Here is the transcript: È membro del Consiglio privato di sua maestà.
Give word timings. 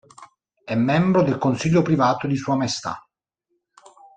È 0.65 0.73
membro 0.73 1.21
del 1.21 1.37
Consiglio 1.37 1.83
privato 1.83 2.25
di 2.25 2.35
sua 2.35 2.55
maestà. 2.55 3.07